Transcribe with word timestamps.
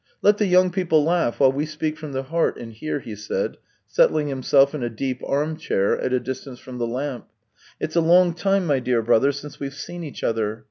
"Let 0.23 0.39
the 0.39 0.47
young 0.47 0.71
people 0.71 1.03
laugh, 1.03 1.39
while 1.39 1.51
we 1.51 1.63
speak 1.67 1.95
from 1.95 2.11
the 2.11 2.23
heart 2.23 2.57
in 2.57 2.71
here," 2.71 3.01
he 3.01 3.15
said, 3.15 3.57
settling 3.85 4.29
himself 4.29 4.73
in 4.73 4.81
a 4.81 4.89
deep 4.89 5.21
arm 5.23 5.57
chair 5.57 5.95
at 5.99 6.11
a 6.11 6.19
distance 6.19 6.57
from 6.57 6.79
the 6.79 6.87
lamp." 6.87 7.27
It's 7.79 7.95
a 7.95 8.01
long 8.01 8.33
time, 8.33 8.65
my 8.65 8.79
dear 8.79 9.03
brother, 9.03 9.31
since 9.31 9.59
we've 9.59 9.75
seen 9.75 10.03
each 10.03 10.23
other. 10.23 10.59